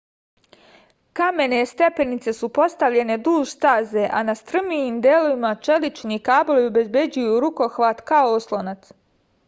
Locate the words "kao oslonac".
8.13-8.91